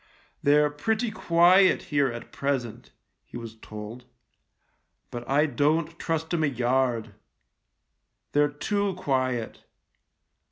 "They're 0.41 0.71
pretty 0.71 1.11
quiet 1.11 1.79
here 1.93 2.07
at 2.11 2.31
present," 2.31 2.89
he 3.23 3.37
was 3.37 3.55
told," 3.57 4.05
but 5.11 5.29
I 5.29 5.45
don't 5.45 5.99
trust 5.99 6.33
'em 6.33 6.43
a 6.43 6.47
yard. 6.47 7.13
They're 8.31 8.49
too 8.49 8.95
quiet. 8.95 9.63